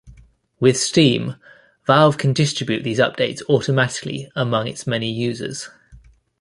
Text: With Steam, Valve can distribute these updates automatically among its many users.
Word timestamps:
With 0.59 0.77
Steam, 0.77 1.35
Valve 1.85 2.17
can 2.17 2.33
distribute 2.33 2.81
these 2.81 2.97
updates 2.97 3.43
automatically 3.47 4.31
among 4.35 4.67
its 4.67 4.87
many 4.87 5.11
users. 5.11 5.69